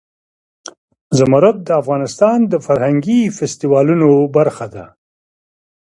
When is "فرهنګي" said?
2.65-3.21